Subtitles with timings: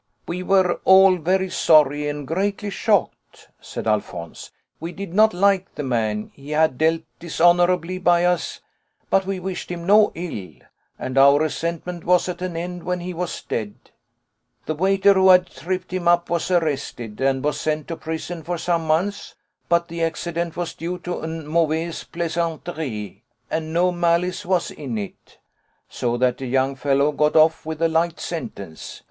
[0.27, 5.83] "We were all very sorry and greatly shocked," said Alphonse; "we did not like the
[5.83, 8.61] man, he had dealt dishonourably by us,
[9.11, 10.55] but we wished him no ill,
[10.97, 13.75] and our resentment was at an end when he was dead.
[14.65, 18.57] The waiter who had tripped him up was arrested, and was sent to prison for
[18.57, 19.35] some months,
[19.69, 23.21] but the accident was due to une mauvaise plaisanterie
[23.51, 25.37] and no malice was in it,
[25.89, 28.99] so that the young fellow got off with a light sentence.